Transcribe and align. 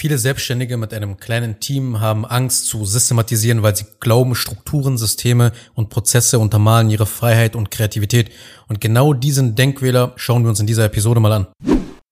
Viele 0.00 0.16
Selbstständige 0.16 0.76
mit 0.76 0.94
einem 0.94 1.16
kleinen 1.16 1.58
Team 1.58 1.98
haben 1.98 2.24
Angst 2.24 2.66
zu 2.66 2.84
systematisieren, 2.84 3.64
weil 3.64 3.74
sie 3.74 3.84
glauben, 3.98 4.36
Strukturen, 4.36 4.96
Systeme 4.96 5.50
und 5.74 5.88
Prozesse 5.88 6.38
untermalen 6.38 6.88
ihre 6.88 7.04
Freiheit 7.04 7.56
und 7.56 7.72
Kreativität. 7.72 8.30
Und 8.68 8.80
genau 8.80 9.12
diesen 9.12 9.56
Denkwähler 9.56 10.12
schauen 10.14 10.44
wir 10.44 10.50
uns 10.50 10.60
in 10.60 10.68
dieser 10.68 10.84
Episode 10.84 11.18
mal 11.18 11.32
an. 11.32 11.46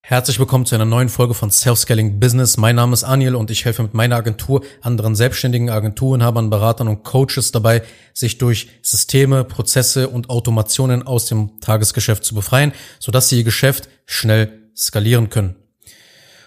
Herzlich 0.02 0.40
willkommen 0.40 0.66
zu 0.66 0.74
einer 0.74 0.84
neuen 0.84 1.08
Folge 1.08 1.34
von 1.34 1.52
Self-Scaling 1.52 2.18
Business. 2.18 2.56
Mein 2.56 2.74
Name 2.74 2.92
ist 2.92 3.04
Aniel 3.04 3.36
und 3.36 3.52
ich 3.52 3.64
helfe 3.64 3.85
mit 3.85 3.94
meiner 3.94 4.16
Agentur 4.16 4.64
anderen 4.82 5.14
selbstständigen 5.14 5.71
Agenturinhabern, 5.71 6.50
Beratern 6.50 6.88
und 6.88 7.04
Coaches 7.04 7.53
dabei, 7.53 7.84
sich 8.12 8.38
durch 8.38 8.66
Systeme, 8.82 9.44
Prozesse 9.44 10.08
und 10.08 10.28
Automationen 10.28 11.04
aus 11.04 11.26
dem 11.26 11.60
Tagesgeschäft 11.60 12.24
zu 12.24 12.34
befreien, 12.34 12.72
sodass 12.98 13.28
sie 13.28 13.38
ihr 13.38 13.44
Geschäft 13.44 13.88
schnell 14.06 14.71
skalieren 14.74 15.30
können. 15.30 15.54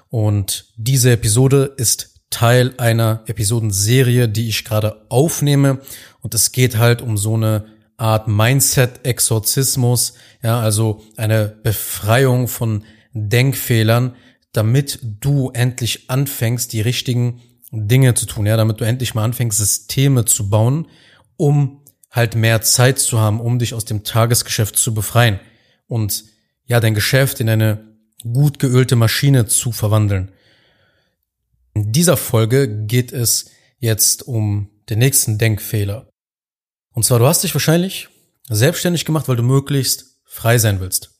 Und 0.10 0.74
diese 0.76 1.12
Episode 1.12 1.74
ist 1.78 2.16
Teil 2.30 2.74
einer 2.78 3.24
Episodenserie, 3.26 4.28
die 4.28 4.50
ich 4.50 4.66
gerade 4.66 5.06
aufnehme. 5.10 5.82
Und 6.22 6.36
es 6.36 6.52
geht 6.52 6.78
halt 6.78 7.02
um 7.02 7.18
so 7.18 7.36
eine 7.36 7.66
Art 7.98 8.28
Mindset-Exorzismus, 8.28 10.14
ja, 10.42 10.60
also 10.60 11.04
eine 11.18 11.48
Befreiung 11.64 12.48
von 12.48 12.86
Denkfehlern, 13.14 14.16
damit 14.54 15.00
du 15.02 15.52
endlich 15.52 16.10
anfängst, 16.10 16.72
die 16.72 16.82
richtigen 16.82 17.42
Dinge 17.72 18.14
zu 18.14 18.26
tun, 18.26 18.46
ja, 18.46 18.58
damit 18.58 18.80
du 18.80 18.86
endlich 18.86 19.16
mal 19.16 19.26
anfängst, 19.26 19.58
Systeme 19.58 20.26
zu 20.26 20.50
bauen, 20.50 20.88
um 21.36 21.82
halt 22.10 22.36
mehr 22.36 22.62
Zeit 22.62 23.00
zu 23.00 23.20
haben, 23.20 23.40
um 23.42 23.60
dich 23.60 23.74
aus 23.74 23.86
dem 23.86 24.04
Tagesgeschäft 24.04 24.78
zu 24.78 24.94
befreien 24.94 25.40
und 25.88 26.24
ja, 26.66 26.80
dein 26.80 26.96
Geschäft 26.96 27.40
in 27.40 27.50
eine 27.50 27.89
gut 28.24 28.60
geölte 28.60 28.96
Maschine 28.96 29.46
zu 29.46 29.72
verwandeln. 29.72 30.32
In 31.74 31.92
dieser 31.92 32.18
Folge 32.18 32.86
geht 32.86 33.12
es 33.12 33.52
jetzt 33.80 34.28
um 34.28 34.70
den 34.90 35.00
nächsten 35.00 35.38
Denkfehler. 35.38 36.10
Und 36.92 37.04
zwar, 37.04 37.20
du 37.20 37.28
hast 37.28 37.44
dich 37.44 37.54
wahrscheinlich 37.54 38.10
selbstständig 38.50 39.06
gemacht, 39.06 39.28
weil 39.28 39.36
du 39.36 39.44
möglichst 39.44 40.18
frei 40.26 40.58
sein 40.58 40.80
willst, 40.80 41.12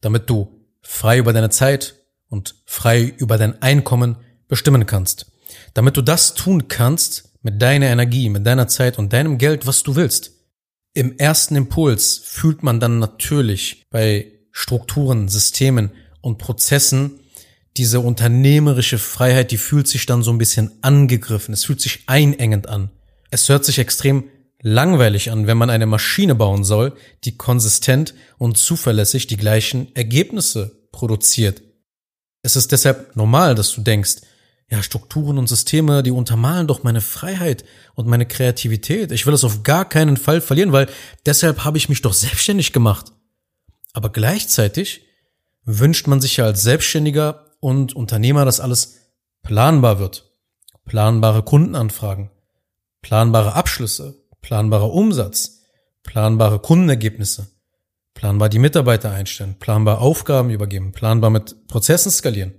damit 0.00 0.30
du 0.30 0.66
frei 0.80 1.18
über 1.18 1.32
deine 1.32 1.50
Zeit 1.50 1.96
und 2.28 2.54
frei 2.64 3.02
über 3.02 3.38
dein 3.38 3.60
Einkommen 3.60 4.16
bestimmen 4.48 4.86
kannst, 4.86 5.32
damit 5.74 5.96
du 5.96 6.02
das 6.02 6.34
tun 6.34 6.68
kannst 6.68 7.32
mit 7.42 7.60
deiner 7.60 7.86
Energie, 7.86 8.28
mit 8.28 8.46
deiner 8.46 8.68
Zeit 8.68 8.98
und 8.98 9.12
deinem 9.12 9.38
Geld, 9.38 9.66
was 9.66 9.82
du 9.82 9.96
willst. 9.96 10.32
Im 10.94 11.18
ersten 11.18 11.56
Impuls 11.56 12.18
fühlt 12.24 12.62
man 12.62 12.80
dann 12.80 12.98
natürlich 12.98 13.84
bei 13.90 14.32
Strukturen, 14.52 15.28
Systemen 15.28 15.92
und 16.26 16.38
Prozessen, 16.38 17.20
diese 17.76 18.00
unternehmerische 18.00 18.98
Freiheit, 18.98 19.52
die 19.52 19.58
fühlt 19.58 19.86
sich 19.86 20.06
dann 20.06 20.24
so 20.24 20.32
ein 20.32 20.38
bisschen 20.38 20.72
angegriffen. 20.82 21.54
Es 21.54 21.64
fühlt 21.64 21.80
sich 21.80 22.00
einengend 22.06 22.68
an. 22.68 22.90
Es 23.30 23.48
hört 23.48 23.64
sich 23.64 23.78
extrem 23.78 24.24
langweilig 24.60 25.30
an, 25.30 25.46
wenn 25.46 25.56
man 25.56 25.70
eine 25.70 25.86
Maschine 25.86 26.34
bauen 26.34 26.64
soll, 26.64 26.96
die 27.22 27.36
konsistent 27.36 28.12
und 28.38 28.58
zuverlässig 28.58 29.28
die 29.28 29.36
gleichen 29.36 29.94
Ergebnisse 29.94 30.88
produziert. 30.90 31.62
Es 32.42 32.56
ist 32.56 32.72
deshalb 32.72 33.14
normal, 33.14 33.54
dass 33.54 33.72
du 33.72 33.82
denkst, 33.82 34.16
ja, 34.68 34.82
Strukturen 34.82 35.38
und 35.38 35.46
Systeme, 35.46 36.02
die 36.02 36.10
untermalen 36.10 36.66
doch 36.66 36.82
meine 36.82 37.00
Freiheit 37.00 37.64
und 37.94 38.08
meine 38.08 38.26
Kreativität. 38.26 39.12
Ich 39.12 39.26
will 39.26 39.32
das 39.32 39.44
auf 39.44 39.62
gar 39.62 39.88
keinen 39.88 40.16
Fall 40.16 40.40
verlieren, 40.40 40.72
weil 40.72 40.88
deshalb 41.24 41.62
habe 41.62 41.78
ich 41.78 41.88
mich 41.88 42.02
doch 42.02 42.14
selbstständig 42.14 42.72
gemacht. 42.72 43.12
Aber 43.92 44.10
gleichzeitig 44.10 45.05
wünscht 45.66 46.06
man 46.06 46.20
sich 46.20 46.38
ja 46.38 46.46
als 46.46 46.62
Selbstständiger 46.62 47.44
und 47.60 47.94
Unternehmer, 47.94 48.44
dass 48.44 48.60
alles 48.60 48.96
planbar 49.42 49.98
wird. 49.98 50.30
Planbare 50.84 51.42
Kundenanfragen, 51.42 52.30
planbare 53.02 53.54
Abschlüsse, 53.54 54.14
planbarer 54.40 54.92
Umsatz, 54.92 55.62
planbare 56.04 56.60
Kundenergebnisse, 56.60 57.48
planbar 58.14 58.48
die 58.48 58.60
Mitarbeiter 58.60 59.10
einstellen, 59.10 59.56
planbar 59.58 60.00
Aufgaben 60.00 60.50
übergeben, 60.50 60.92
planbar 60.92 61.30
mit 61.30 61.66
Prozessen 61.66 62.12
skalieren, 62.12 62.54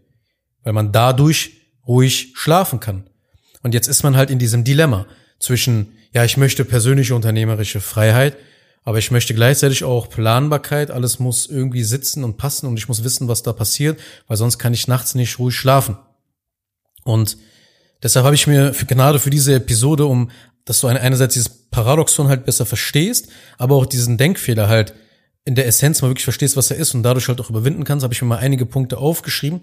weil 0.63 0.73
man 0.73 0.91
dadurch 0.91 1.51
ruhig 1.87 2.33
schlafen 2.35 2.81
kann. 2.81 3.09
Und 3.63 3.73
jetzt 3.73 3.87
ist 3.87 4.03
man 4.03 4.17
halt 4.17 4.29
in 4.29 4.39
diesem 4.39 4.65
Dilemma 4.65 5.07
zwischen, 5.39 5.93
ja, 6.11 6.25
ich 6.25 6.35
möchte 6.35 6.65
persönliche 6.65 7.15
unternehmerische 7.15 7.79
Freiheit 7.79 8.35
aber 8.87 8.99
ich 8.99 9.11
möchte 9.11 9.33
gleichzeitig 9.33 9.83
auch 9.83 10.07
Planbarkeit. 10.07 10.91
Alles 10.91 11.19
muss 11.19 11.45
irgendwie 11.45 11.83
sitzen 11.83 12.23
und 12.23 12.37
passen 12.37 12.67
und 12.67 12.77
ich 12.77 12.87
muss 12.87 13.03
wissen, 13.03 13.27
was 13.27 13.43
da 13.43 13.51
passiert, 13.51 13.99
weil 14.29 14.37
sonst 14.37 14.59
kann 14.59 14.73
ich 14.73 14.87
nachts 14.87 15.13
nicht 15.13 15.39
ruhig 15.39 15.55
schlafen. 15.55 15.97
Und 17.03 17.35
deshalb 18.01 18.23
habe 18.23 18.35
ich 18.35 18.47
mir 18.47 18.73
für, 18.73 18.85
gerade 18.85 19.19
für 19.19 19.29
diese 19.29 19.55
Episode, 19.55 20.05
um 20.05 20.31
dass 20.63 20.79
du 20.79 20.87
einerseits 20.87 21.33
dieses 21.33 21.49
Paradoxon 21.49 22.29
halt 22.29 22.45
besser 22.45 22.65
verstehst, 22.65 23.27
aber 23.57 23.75
auch 23.75 23.85
diesen 23.85 24.17
Denkfehler 24.17 24.69
halt 24.69 24.93
in 25.43 25.55
der 25.55 25.67
Essenz 25.67 26.01
mal 26.01 26.07
wirklich 26.07 26.23
verstehst, 26.23 26.55
was 26.55 26.71
er 26.71 26.77
ist 26.77 26.93
und 26.93 27.03
dadurch 27.03 27.27
halt 27.27 27.41
auch 27.41 27.49
überwinden 27.49 27.83
kannst, 27.83 28.05
habe 28.05 28.13
ich 28.13 28.21
mir 28.21 28.29
mal 28.29 28.37
einige 28.37 28.65
Punkte 28.65 28.99
aufgeschrieben, 28.99 29.59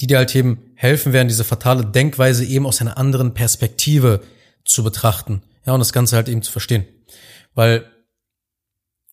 die 0.00 0.06
dir 0.06 0.18
halt 0.18 0.32
eben 0.36 0.62
helfen 0.76 1.12
werden, 1.12 1.26
diese 1.26 1.42
fatale 1.42 1.86
Denkweise 1.86 2.44
eben 2.44 2.66
aus 2.66 2.80
einer 2.80 2.98
anderen 2.98 3.34
Perspektive 3.34 4.20
zu 4.64 4.84
betrachten. 4.84 5.42
Ja, 5.66 5.72
und 5.72 5.80
das 5.80 5.92
Ganze 5.92 6.14
halt 6.14 6.28
eben 6.28 6.42
zu 6.42 6.52
verstehen. 6.52 6.86
Weil 7.56 7.84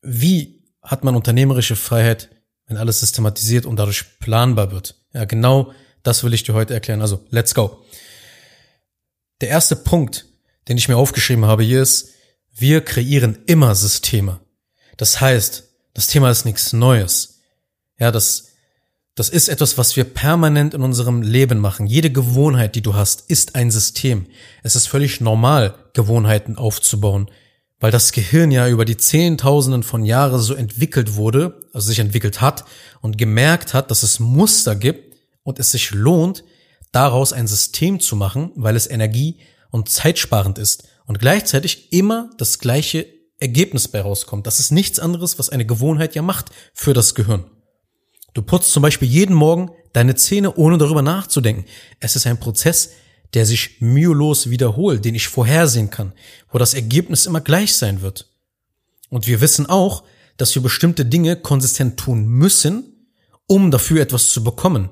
wie 0.07 0.63
hat 0.81 1.03
man 1.03 1.15
unternehmerische 1.15 1.75
Freiheit, 1.75 2.29
wenn 2.65 2.77
alles 2.77 3.01
systematisiert 3.01 3.65
und 3.65 3.75
dadurch 3.75 4.19
planbar 4.19 4.71
wird? 4.71 4.95
Ja, 5.13 5.25
genau 5.25 5.73
das 6.01 6.23
will 6.23 6.33
ich 6.33 6.43
dir 6.43 6.53
heute 6.53 6.73
erklären. 6.73 7.01
Also, 7.01 7.25
let's 7.29 7.53
go. 7.53 7.83
Der 9.41 9.49
erste 9.49 9.75
Punkt, 9.75 10.25
den 10.69 10.77
ich 10.77 10.87
mir 10.87 10.95
aufgeschrieben 10.95 11.45
habe 11.45 11.63
hier 11.63 11.81
ist, 11.81 12.11
wir 12.55 12.81
kreieren 12.81 13.39
immer 13.45 13.75
Systeme. 13.75 14.39
Das 14.95 15.19
heißt, 15.19 15.65
das 15.93 16.07
Thema 16.07 16.31
ist 16.31 16.45
nichts 16.45 16.71
Neues. 16.71 17.41
Ja, 17.99 18.11
das, 18.11 18.47
das 19.15 19.27
ist 19.27 19.49
etwas, 19.49 19.77
was 19.77 19.97
wir 19.97 20.05
permanent 20.05 20.73
in 20.73 20.81
unserem 20.81 21.21
Leben 21.21 21.59
machen. 21.59 21.85
Jede 21.85 22.11
Gewohnheit, 22.11 22.75
die 22.75 22.81
du 22.81 22.95
hast, 22.95 23.29
ist 23.29 23.55
ein 23.55 23.71
System. 23.71 24.27
Es 24.63 24.75
ist 24.77 24.87
völlig 24.87 25.19
normal, 25.19 25.75
Gewohnheiten 25.93 26.57
aufzubauen 26.57 27.29
weil 27.79 27.91
das 27.91 28.11
Gehirn 28.11 28.51
ja 28.51 28.67
über 28.67 28.85
die 28.85 28.97
Zehntausenden 28.97 29.83
von 29.83 30.03
Jahren 30.03 30.39
so 30.41 30.53
entwickelt 30.53 31.15
wurde, 31.15 31.59
also 31.73 31.87
sich 31.87 31.99
entwickelt 31.99 32.41
hat 32.41 32.65
und 33.01 33.17
gemerkt 33.17 33.73
hat, 33.73 33.91
dass 33.91 34.03
es 34.03 34.19
Muster 34.19 34.75
gibt 34.75 35.15
und 35.43 35.59
es 35.59 35.71
sich 35.71 35.91
lohnt, 35.91 36.43
daraus 36.91 37.33
ein 37.33 37.47
System 37.47 37.99
zu 37.99 38.15
machen, 38.15 38.51
weil 38.55 38.75
es 38.75 38.89
energie- 38.89 39.39
und 39.69 39.89
zeitsparend 39.89 40.57
ist 40.57 40.87
und 41.05 41.19
gleichzeitig 41.19 41.93
immer 41.93 42.31
das 42.37 42.59
gleiche 42.59 43.05
Ergebnis 43.39 43.87
bei 43.87 44.01
rauskommt. 44.01 44.47
Das 44.47 44.59
ist 44.59 44.71
nichts 44.71 44.97
anderes, 44.97 45.37
was 45.37 45.49
eine 45.49 45.65
Gewohnheit 45.65 46.15
ja 46.15 46.21
macht 46.21 46.47
für 46.73 46.93
das 46.93 47.13
Gehirn. 47.13 47.45
Du 48.33 48.41
putzt 48.41 48.71
zum 48.71 48.81
Beispiel 48.81 49.07
jeden 49.07 49.35
Morgen 49.35 49.71
deine 49.93 50.15
Zähne, 50.15 50.55
ohne 50.55 50.77
darüber 50.77 51.01
nachzudenken. 51.01 51.65
Es 51.99 52.15
ist 52.15 52.25
ein 52.25 52.39
Prozess, 52.39 52.91
der 53.33 53.45
sich 53.45 53.81
mühelos 53.81 54.49
wiederholt, 54.49 55.03
den 55.05 55.15
ich 55.15 55.27
vorhersehen 55.27 55.89
kann, 55.89 56.13
wo 56.51 56.57
das 56.57 56.73
Ergebnis 56.73 57.25
immer 57.25 57.41
gleich 57.41 57.75
sein 57.75 58.01
wird. 58.01 58.29
Und 59.09 59.27
wir 59.27 59.41
wissen 59.41 59.65
auch, 59.65 60.03
dass 60.37 60.53
wir 60.55 60.61
bestimmte 60.61 61.05
Dinge 61.05 61.35
konsistent 61.35 61.97
tun 61.97 62.25
müssen, 62.25 62.93
um 63.47 63.71
dafür 63.71 64.01
etwas 64.01 64.29
zu 64.29 64.43
bekommen. 64.43 64.89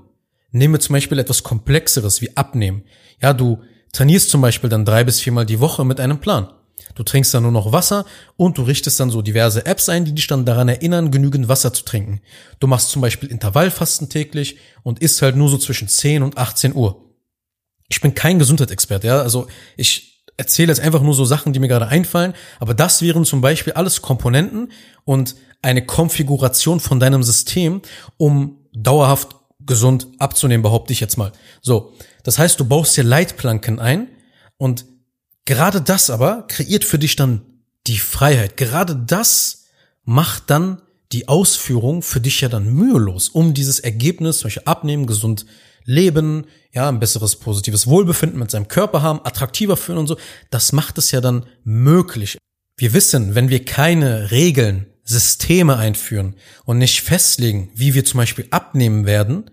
Nehmen 0.51 0.73
wir 0.73 0.79
zum 0.79 0.93
Beispiel 0.93 1.19
etwas 1.19 1.43
Komplexeres 1.43 2.21
wie 2.21 2.35
Abnehmen. 2.35 2.83
Ja, 3.21 3.33
du 3.33 3.61
trainierst 3.91 4.29
zum 4.29 4.41
Beispiel 4.41 4.69
dann 4.69 4.85
drei 4.85 5.03
bis 5.03 5.19
viermal 5.19 5.45
die 5.45 5.59
Woche 5.59 5.85
mit 5.85 5.99
einem 5.99 6.19
Plan. 6.19 6.49
Du 6.95 7.03
trinkst 7.03 7.33
dann 7.33 7.43
nur 7.43 7.51
noch 7.51 7.71
Wasser 7.71 8.05
und 8.37 8.57
du 8.57 8.63
richtest 8.63 8.99
dann 8.99 9.09
so 9.09 9.21
diverse 9.21 9.65
Apps 9.65 9.89
ein, 9.89 10.05
die 10.05 10.15
dich 10.15 10.27
dann 10.27 10.45
daran 10.45 10.69
erinnern, 10.69 11.11
genügend 11.11 11.47
Wasser 11.47 11.73
zu 11.73 11.83
trinken. 11.83 12.21
Du 12.59 12.67
machst 12.67 12.89
zum 12.89 13.01
Beispiel 13.01 13.29
Intervallfasten 13.29 14.09
täglich 14.09 14.57
und 14.83 14.99
isst 14.99 15.21
halt 15.21 15.35
nur 15.35 15.49
so 15.49 15.57
zwischen 15.57 15.87
10 15.87 16.23
und 16.23 16.37
18 16.37 16.73
Uhr 16.73 17.04
ich 17.87 18.01
bin 18.01 18.15
kein 18.15 18.39
Gesundheitsexperte, 18.39 19.07
ja, 19.07 19.21
also 19.21 19.47
ich 19.77 20.23
erzähle 20.37 20.69
jetzt 20.69 20.81
einfach 20.81 21.01
nur 21.01 21.13
so 21.13 21.25
Sachen, 21.25 21.53
die 21.53 21.59
mir 21.59 21.67
gerade 21.67 21.87
einfallen, 21.87 22.33
aber 22.59 22.73
das 22.73 23.01
wären 23.01 23.25
zum 23.25 23.41
Beispiel 23.41 23.73
alles 23.73 24.01
Komponenten 24.01 24.71
und 25.03 25.35
eine 25.61 25.85
Konfiguration 25.85 26.79
von 26.79 26.99
deinem 26.99 27.23
System, 27.23 27.81
um 28.17 28.57
dauerhaft 28.73 29.35
gesund 29.59 30.07
abzunehmen, 30.19 30.61
behaupte 30.61 30.93
ich 30.93 30.99
jetzt 30.99 31.17
mal. 31.17 31.31
So, 31.61 31.93
das 32.23 32.37
heißt, 32.37 32.59
du 32.59 32.65
baust 32.65 32.95
dir 32.97 33.03
Leitplanken 33.03 33.79
ein 33.79 34.07
und 34.57 34.85
gerade 35.45 35.81
das 35.81 36.09
aber 36.09 36.45
kreiert 36.47 36.83
für 36.83 36.99
dich 36.99 37.15
dann 37.15 37.41
die 37.87 37.97
Freiheit. 37.97 38.57
Gerade 38.57 38.95
das 38.95 39.65
macht 40.03 40.49
dann 40.49 40.81
die 41.11 41.27
Ausführung 41.27 42.01
für 42.01 42.19
dich 42.19 42.41
ja 42.41 42.49
dann 42.49 42.71
mühelos, 42.73 43.29
um 43.29 43.53
dieses 43.53 43.79
Ergebnis, 43.79 44.39
solche 44.39 44.67
abnehmen, 44.67 45.07
gesund 45.07 45.45
leben, 45.85 46.45
ja, 46.73 46.89
ein 46.89 46.99
besseres 46.99 47.37
positives 47.37 47.87
Wohlbefinden 47.87 48.39
mit 48.39 48.51
seinem 48.51 48.67
Körper 48.67 49.01
haben, 49.01 49.21
attraktiver 49.23 49.77
fühlen 49.77 49.99
und 49.99 50.07
so. 50.07 50.17
Das 50.49 50.73
macht 50.73 50.97
es 50.97 51.11
ja 51.11 51.21
dann 51.21 51.45
möglich. 51.63 52.37
Wir 52.77 52.93
wissen, 52.93 53.35
wenn 53.35 53.49
wir 53.49 53.63
keine 53.63 54.31
Regeln, 54.31 54.87
Systeme 55.05 55.77
einführen 55.77 56.35
und 56.65 56.79
nicht 56.79 57.01
festlegen, 57.01 57.69
wie 57.75 57.93
wir 57.93 58.03
zum 58.03 58.17
Beispiel 58.17 58.47
abnehmen 58.49 59.05
werden, 59.05 59.51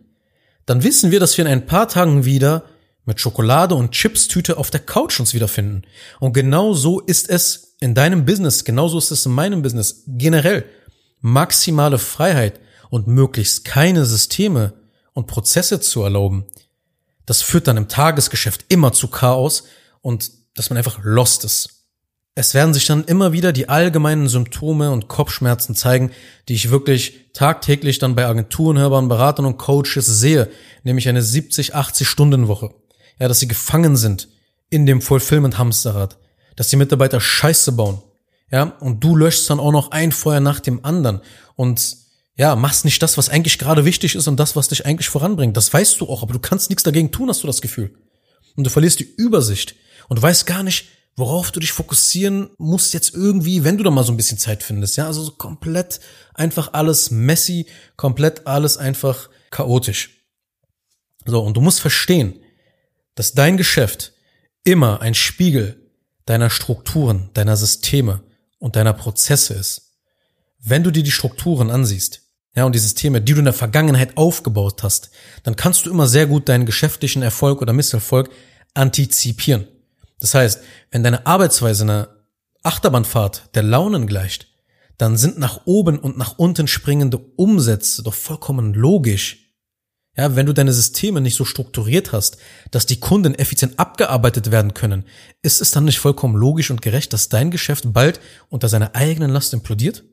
dann 0.64 0.82
wissen 0.82 1.11
wir, 1.11 1.20
dass 1.20 1.37
wir 1.37 1.44
in 1.44 1.50
ein 1.50 1.67
paar 1.67 1.88
Tagen 1.88 2.25
wieder 2.25 2.64
mit 3.05 3.20
Schokolade 3.20 3.75
und 3.75 3.93
Chipstüte 3.93 4.56
auf 4.56 4.70
der 4.70 4.81
Couch 4.81 5.20
uns 5.20 5.34
wiederfinden. 5.34 5.82
Und 6.20 6.32
genau 6.32 6.73
so 6.73 7.00
ist 7.00 7.29
es 7.29 7.76
in 7.81 7.94
deinem 7.94 8.25
Business, 8.25 8.64
genauso 8.64 8.96
ist 8.96 9.11
es 9.11 9.26
in 9.26 9.32
meinem 9.32 9.61
Business 9.62 10.05
generell. 10.06 10.64
Maximale 11.20 11.99
Freiheit 11.99 12.61
und 12.90 13.06
möglichst 13.08 13.64
keine 13.64 14.06
Systeme 14.06 14.73
und 15.14 15.26
Prozesse 15.26 15.80
zu 15.80 16.02
erlauben. 16.02 16.46
Das 17.26 17.42
führt 17.42 17.68
dann 17.68 17.76
im 17.76 17.88
Tagesgeschäft 17.88 18.64
immer 18.68 18.92
zu 18.92 19.08
Chaos 19.08 19.64
und 20.00 20.30
dass 20.54 20.70
man 20.70 20.76
einfach 20.76 21.00
lost 21.02 21.44
ist. 21.44 21.82
Es 22.34 22.54
werden 22.54 22.72
sich 22.72 22.86
dann 22.86 23.04
immer 23.04 23.32
wieder 23.32 23.52
die 23.52 23.68
allgemeinen 23.68 24.26
Symptome 24.26 24.90
und 24.90 25.08
Kopfschmerzen 25.08 25.74
zeigen, 25.74 26.12
die 26.48 26.54
ich 26.54 26.70
wirklich 26.70 27.30
tagtäglich 27.34 27.98
dann 27.98 28.14
bei 28.14 28.26
Agenturenhörbern, 28.26 29.08
Beratern 29.08 29.44
und 29.44 29.58
Coaches 29.58 30.06
sehe, 30.06 30.48
nämlich 30.82 31.08
eine 31.08 31.20
70, 31.20 31.74
80 31.74 32.08
Stunden 32.08 32.48
Woche. 32.48 32.70
Ja, 33.18 33.28
dass 33.28 33.40
sie 33.40 33.48
gefangen 33.48 33.96
sind 33.96 34.28
in 34.70 34.86
dem 34.86 35.02
Fulfillment 35.02 35.58
Hamsterrad, 35.58 36.16
dass 36.56 36.68
die 36.68 36.76
Mitarbeiter 36.76 37.20
Scheiße 37.20 37.72
bauen. 37.72 38.00
Ja, 38.50 38.64
und 38.80 39.04
du 39.04 39.14
löschst 39.14 39.48
dann 39.50 39.60
auch 39.60 39.72
noch 39.72 39.90
ein 39.90 40.12
Feuer 40.12 40.40
nach 40.40 40.60
dem 40.60 40.84
anderen 40.84 41.20
und 41.54 41.96
ja, 42.37 42.56
machst 42.56 42.84
nicht 42.84 43.02
das, 43.02 43.19
was 43.19 43.29
eigentlich 43.29 43.58
gerade 43.58 43.84
wichtig 43.84 44.14
ist 44.14 44.26
und 44.26 44.38
das, 44.38 44.56
was 44.56 44.69
dich 44.69 44.87
eigentlich 44.87 45.08
voranbringt. 45.08 45.56
Das 45.56 45.73
weißt 45.73 46.00
du 46.00 46.08
auch, 46.08 46.23
aber 46.23 46.32
du 46.32 46.38
kannst 46.38 46.70
nichts 46.70 46.82
dagegen 46.82 47.12
tun, 47.12 47.29
hast 47.29 47.43
du 47.43 47.46
das 47.46 47.61
Gefühl. 47.61 47.94
Und 48.56 48.64
du 48.64 48.70
verlierst 48.70 49.00
die 49.00 49.14
Übersicht 49.17 49.75
und 50.08 50.20
weißt 50.20 50.46
gar 50.46 50.62
nicht, 50.62 50.87
worauf 51.17 51.50
du 51.50 51.61
dich 51.61 51.73
fokussieren 51.73 52.50
musst 52.58 52.94
jetzt 52.94 53.14
irgendwie, 53.14 53.64
wenn 53.64 53.76
du 53.76 53.84
da 53.84 53.90
mal 53.90 54.05
so 54.05 54.12
ein 54.12 54.17
bisschen 54.17 54.38
Zeit 54.38 54.62
findest. 54.62 54.96
Ja, 54.96 55.06
also 55.06 55.23
so 55.23 55.32
komplett 55.32 56.00
einfach 56.34 56.73
alles 56.73 57.11
messy, 57.11 57.67
komplett 57.96 58.46
alles 58.46 58.79
einfach 58.79 59.29
chaotisch. 59.50 60.23
So, 61.25 61.43
und 61.43 61.56
du 61.56 61.61
musst 61.61 61.81
verstehen, 61.81 62.40
dass 63.14 63.32
dein 63.32 63.56
Geschäft 63.56 64.12
immer 64.64 65.00
ein 65.02 65.14
Spiegel 65.14 65.90
deiner 66.25 66.50
Strukturen, 66.50 67.31
deiner 67.34 67.56
Systeme 67.56 68.23
und 68.58 68.76
deiner 68.76 68.93
Prozesse 68.93 69.55
ist. 69.55 69.99
Wenn 70.58 70.84
du 70.84 70.90
dir 70.90 71.02
die 71.02 71.11
Strukturen 71.11 71.70
ansiehst, 71.70 72.21
ja, 72.54 72.64
und 72.64 72.75
die 72.75 72.81
Systeme, 72.81 73.22
die 73.22 73.32
du 73.32 73.38
in 73.38 73.46
der 73.46 73.54
Vergangenheit 73.54 74.16
aufgebaut 74.16 74.82
hast, 74.82 75.10
dann 75.43 75.56
kannst 75.56 75.87
du 75.87 75.90
immer 75.90 76.06
sehr 76.06 76.26
gut 76.26 76.49
deinen 76.49 76.66
geschäftlichen 76.66 77.22
Erfolg 77.22 77.62
oder 77.62 77.72
Misserfolg 77.72 78.31
antizipieren. 78.75 79.66
Das 80.20 80.34
heißt, 80.34 80.60
wenn 80.90 81.02
deine 81.02 81.26
Arbeitsweise 81.26 81.84
eine 81.84 82.08
Achterbahnfahrt 82.62 83.54
der 83.54 83.62
Launen 83.62 84.06
gleicht, 84.06 84.49
dann 84.99 85.16
sind 85.16 85.38
nach 85.38 85.62
oben 85.64 85.99
und 85.99 86.19
nach 86.19 86.38
unten 86.38 86.69
springende 86.69 87.19
Umsätze 87.19 88.02
doch 88.02 88.14
vollkommen 88.14 88.75
logisch. 88.75 89.38
Ja, 90.14 90.37
wenn 90.37 90.44
du 90.44 90.52
deine 90.52 90.75
Systeme 90.75 91.22
nicht 91.22 91.37
so 91.37 91.46
strukturiert 91.46 92.12
hast, 92.12 92.37
dass 92.70 92.84
die 92.84 93.00
Kunden 93.00 93.34
effizient 93.34 93.78
abgearbeitet 93.78 94.50
werden 94.50 94.75
können, 94.75 95.06
ist 95.40 95.62
es 95.62 95.70
dann 95.70 95.87
nicht 95.87 95.98
vollkommen 96.00 96.37
logisch 96.37 96.70
und 96.70 96.82
gerecht, 96.82 97.14
dass 97.14 97.31
dein 97.31 97.50
Geschäft 97.50 97.94
bald 97.94 98.20
unter 98.50 98.69
seiner 98.69 98.94
eigenen 98.94 99.31
Last 99.31 99.55
implodiert? 99.55 100.05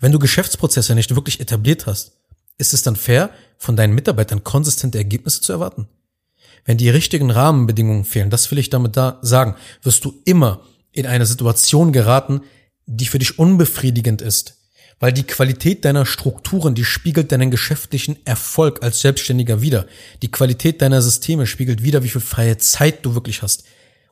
Wenn 0.00 0.12
du 0.12 0.18
Geschäftsprozesse 0.18 0.94
nicht 0.94 1.14
wirklich 1.14 1.40
etabliert 1.40 1.86
hast, 1.86 2.12
ist 2.58 2.74
es 2.74 2.82
dann 2.82 2.96
fair, 2.96 3.30
von 3.58 3.76
deinen 3.76 3.94
Mitarbeitern 3.94 4.44
konsistente 4.44 4.98
Ergebnisse 4.98 5.40
zu 5.40 5.52
erwarten? 5.52 5.88
Wenn 6.64 6.78
die 6.78 6.90
richtigen 6.90 7.30
Rahmenbedingungen 7.30 8.04
fehlen, 8.04 8.30
das 8.30 8.50
will 8.50 8.58
ich 8.58 8.70
damit 8.70 8.96
da 8.96 9.18
sagen, 9.22 9.54
wirst 9.82 10.04
du 10.04 10.20
immer 10.24 10.62
in 10.92 11.06
eine 11.06 11.26
Situation 11.26 11.92
geraten, 11.92 12.42
die 12.86 13.06
für 13.06 13.18
dich 13.18 13.38
unbefriedigend 13.38 14.20
ist. 14.20 14.56
Weil 14.98 15.12
die 15.12 15.24
Qualität 15.24 15.84
deiner 15.84 16.06
Strukturen, 16.06 16.74
die 16.74 16.84
spiegelt 16.84 17.30
deinen 17.30 17.50
geschäftlichen 17.50 18.16
Erfolg 18.24 18.82
als 18.82 19.00
Selbstständiger 19.00 19.60
wider. 19.60 19.86
Die 20.22 20.30
Qualität 20.30 20.80
deiner 20.80 21.02
Systeme 21.02 21.46
spiegelt 21.46 21.82
wider, 21.82 22.02
wie 22.02 22.08
viel 22.08 22.22
freie 22.22 22.56
Zeit 22.56 23.04
du 23.04 23.14
wirklich 23.14 23.42
hast. 23.42 23.64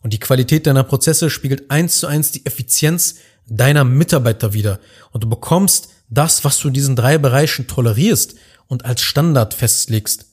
Und 0.03 0.13
die 0.13 0.21
Qualität 0.21 0.67
deiner 0.67 0.85
Prozesse 0.85 1.31
spiegelt 1.31 1.71
eins 1.71 1.99
zu 1.99 2.07
eins 2.07 2.31
die 2.31 2.45
Effizienz 2.45 3.17
deiner 3.47 3.85
Mitarbeiter 3.85 4.53
wider. 4.53 4.81
Und 5.13 5.25
du 5.25 5.29
bekommst 5.29 5.91
das, 6.09 6.45
was 6.45 6.59
du 6.59 6.69
in 6.69 6.75
diesen 6.75 6.97
drei 6.97 7.19
Bereichen 7.19 7.67
tolerierst 7.67 8.37
und 8.67 8.85
als 8.85 9.03
Standard 9.03 9.55
festlegst. 9.55 10.27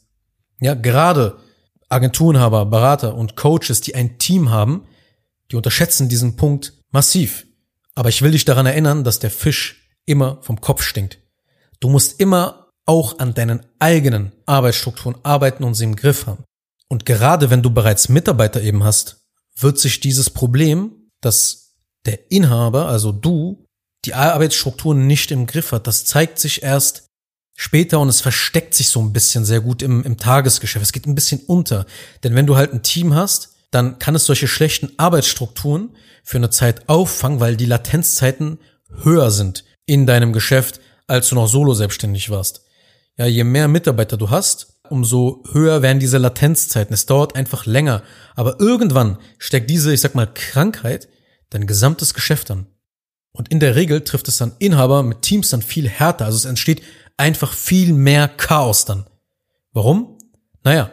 Ja, 0.59 0.73
gerade 0.73 1.37
Agenturenhaber, 1.89 2.65
Berater 2.65 3.15
und 3.15 3.35
Coaches, 3.35 3.81
die 3.81 3.95
ein 3.95 4.17
Team 4.17 4.49
haben, 4.49 4.85
die 5.51 5.55
unterschätzen 5.55 6.07
diesen 6.07 6.35
Punkt 6.37 6.73
massiv. 6.91 7.45
Aber 7.95 8.09
ich 8.09 8.21
will 8.21 8.31
dich 8.31 8.45
daran 8.45 8.65
erinnern, 8.65 9.03
dass 9.03 9.19
der 9.19 9.31
Fisch 9.31 9.89
immer 10.05 10.39
vom 10.41 10.61
Kopf 10.61 10.83
stinkt. 10.83 11.19
Du 11.79 11.89
musst 11.89 12.19
immer 12.19 12.69
auch 12.85 13.19
an 13.19 13.33
deinen 13.33 13.65
eigenen 13.79 14.31
Arbeitsstrukturen 14.45 15.17
arbeiten 15.23 15.63
und 15.63 15.73
sie 15.73 15.83
im 15.83 15.95
Griff 15.95 16.27
haben. 16.27 16.43
Und 16.87 17.05
gerade 17.05 17.49
wenn 17.49 17.61
du 17.61 17.69
bereits 17.69 18.09
Mitarbeiter 18.09 18.61
eben 18.61 18.83
hast, 18.83 19.21
wird 19.57 19.79
sich 19.79 19.99
dieses 19.99 20.29
Problem, 20.29 21.09
dass 21.21 21.70
der 22.05 22.31
Inhaber, 22.31 22.87
also 22.87 23.11
du, 23.11 23.65
die 24.05 24.13
Arbeitsstrukturen 24.13 25.05
nicht 25.07 25.31
im 25.31 25.45
Griff 25.45 25.71
hat, 25.71 25.87
das 25.87 26.05
zeigt 26.05 26.39
sich 26.39 26.63
erst 26.63 27.05
später 27.55 27.99
und 27.99 28.09
es 28.09 28.21
versteckt 28.21 28.73
sich 28.73 28.89
so 28.89 29.01
ein 29.01 29.13
bisschen 29.13 29.45
sehr 29.45 29.61
gut 29.61 29.81
im, 29.81 30.03
im 30.03 30.17
Tagesgeschäft. 30.17 30.83
Es 30.83 30.93
geht 30.93 31.05
ein 31.05 31.15
bisschen 31.15 31.41
unter. 31.45 31.85
Denn 32.23 32.33
wenn 32.33 32.47
du 32.47 32.55
halt 32.55 32.73
ein 32.73 32.81
Team 32.81 33.13
hast, 33.13 33.53
dann 33.69 33.99
kann 33.99 34.15
es 34.15 34.25
solche 34.25 34.47
schlechten 34.47 34.91
Arbeitsstrukturen 34.97 35.95
für 36.23 36.37
eine 36.37 36.49
Zeit 36.49 36.89
auffangen, 36.89 37.39
weil 37.39 37.55
die 37.55 37.65
Latenzzeiten 37.65 38.59
höher 39.03 39.31
sind 39.31 39.63
in 39.85 40.05
deinem 40.05 40.33
Geschäft, 40.33 40.81
als 41.07 41.29
du 41.29 41.35
noch 41.35 41.47
solo 41.47 41.73
selbstständig 41.73 42.29
warst. 42.29 42.63
Ja, 43.17 43.25
je 43.25 43.43
mehr 43.43 43.67
Mitarbeiter 43.67 44.17
du 44.17 44.29
hast, 44.29 44.79
umso 44.89 45.43
höher 45.51 45.81
werden 45.81 45.99
diese 45.99 46.17
Latenzzeiten. 46.17 46.93
Es 46.93 47.05
dauert 47.05 47.35
einfach 47.35 47.65
länger. 47.65 48.03
Aber 48.35 48.59
irgendwann 48.59 49.19
steckt 49.37 49.69
diese, 49.69 49.93
ich 49.93 50.01
sag 50.01 50.15
mal, 50.15 50.27
Krankheit 50.33 51.07
dein 51.51 51.67
gesamtes 51.67 52.15
Geschäft 52.15 52.49
an. 52.49 52.65
Und 53.31 53.49
in 53.49 53.59
der 53.59 53.75
Regel 53.75 54.01
trifft 54.01 54.27
es 54.27 54.37
dann 54.37 54.53
Inhaber 54.59 55.03
mit 55.03 55.21
Teams 55.21 55.49
dann 55.49 55.61
viel 55.61 55.87
härter. 55.87 56.25
Also 56.25 56.37
es 56.37 56.45
entsteht 56.45 56.81
einfach 57.15 57.53
viel 57.53 57.93
mehr 57.93 58.27
Chaos 58.27 58.85
dann. 58.85 59.05
Warum? 59.71 60.17
Naja, 60.63 60.89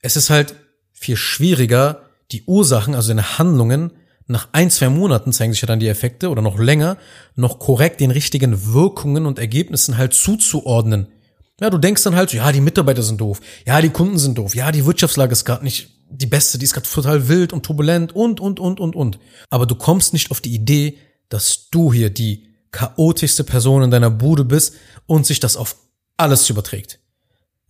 es 0.00 0.16
ist 0.16 0.30
halt 0.30 0.56
viel 0.92 1.16
schwieriger, 1.16 2.02
die 2.32 2.44
Ursachen, 2.44 2.94
also 2.94 3.08
deine 3.08 3.38
Handlungen, 3.38 3.92
nach 4.26 4.48
ein, 4.52 4.70
zwei 4.70 4.88
Monaten 4.88 5.32
zeigen 5.32 5.52
sich 5.52 5.62
ja 5.62 5.66
dann 5.66 5.80
die 5.80 5.88
Effekte 5.88 6.30
oder 6.30 6.42
noch 6.42 6.58
länger, 6.58 6.96
noch 7.34 7.58
korrekt 7.58 8.00
den 8.00 8.10
richtigen 8.10 8.72
Wirkungen 8.72 9.26
und 9.26 9.38
Ergebnissen 9.38 9.98
halt 9.98 10.14
zuzuordnen. 10.14 11.08
Ja, 11.60 11.70
du 11.70 11.78
denkst 11.78 12.02
dann 12.02 12.16
halt 12.16 12.30
so, 12.30 12.36
ja, 12.36 12.50
die 12.50 12.60
Mitarbeiter 12.60 13.02
sind 13.02 13.20
doof, 13.20 13.40
ja, 13.66 13.80
die 13.80 13.90
Kunden 13.90 14.18
sind 14.18 14.38
doof, 14.38 14.54
ja, 14.54 14.72
die 14.72 14.86
Wirtschaftslage 14.86 15.32
ist 15.32 15.44
gerade 15.44 15.64
nicht 15.64 16.01
die 16.12 16.26
beste, 16.26 16.58
die 16.58 16.64
ist 16.64 16.74
gerade 16.74 16.88
total 16.88 17.28
wild 17.28 17.52
und 17.52 17.64
turbulent 17.64 18.14
und, 18.14 18.40
und, 18.40 18.60
und, 18.60 18.80
und, 18.80 18.94
und. 18.94 19.18
Aber 19.50 19.66
du 19.66 19.74
kommst 19.74 20.12
nicht 20.12 20.30
auf 20.30 20.40
die 20.40 20.54
Idee, 20.54 20.98
dass 21.28 21.68
du 21.70 21.92
hier 21.92 22.10
die 22.10 22.48
chaotischste 22.70 23.44
Person 23.44 23.82
in 23.82 23.90
deiner 23.90 24.10
Bude 24.10 24.44
bist 24.44 24.74
und 25.06 25.26
sich 25.26 25.40
das 25.40 25.56
auf 25.56 25.76
alles 26.16 26.48
überträgt. 26.50 26.98